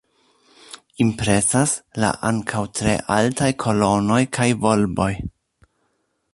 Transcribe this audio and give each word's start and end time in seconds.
Impresas 1.03 1.73
la 2.03 2.09
ankaŭ 2.31 2.63
tre 2.79 2.97
altaj 3.19 3.53
kolonoj 3.67 4.21
kaj 4.39 4.51
volboj. 4.67 5.11